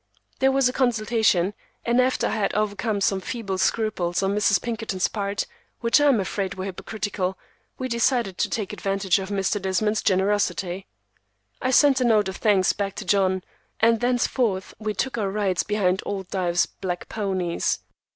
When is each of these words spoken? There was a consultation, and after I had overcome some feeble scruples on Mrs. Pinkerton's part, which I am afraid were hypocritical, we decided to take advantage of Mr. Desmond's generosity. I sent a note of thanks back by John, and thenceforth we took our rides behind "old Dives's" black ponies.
There 0.39 0.51
was 0.51 0.67
a 0.67 0.73
consultation, 0.73 1.53
and 1.85 2.01
after 2.01 2.25
I 2.25 2.31
had 2.31 2.55
overcome 2.55 3.01
some 3.01 3.21
feeble 3.21 3.59
scruples 3.59 4.23
on 4.23 4.33
Mrs. 4.35 4.59
Pinkerton's 4.59 5.07
part, 5.07 5.45
which 5.81 6.01
I 6.01 6.07
am 6.07 6.19
afraid 6.19 6.55
were 6.55 6.65
hypocritical, 6.65 7.37
we 7.77 7.87
decided 7.87 8.39
to 8.39 8.49
take 8.49 8.73
advantage 8.73 9.19
of 9.19 9.29
Mr. 9.29 9.61
Desmond's 9.61 10.01
generosity. 10.01 10.87
I 11.61 11.69
sent 11.69 12.01
a 12.01 12.03
note 12.03 12.27
of 12.29 12.37
thanks 12.37 12.73
back 12.73 12.95
by 12.99 13.05
John, 13.05 13.43
and 13.79 13.99
thenceforth 13.99 14.73
we 14.79 14.95
took 14.95 15.19
our 15.19 15.29
rides 15.29 15.61
behind 15.61 16.01
"old 16.03 16.31
Dives's" 16.31 16.65
black 16.65 17.07
ponies. 17.07 17.81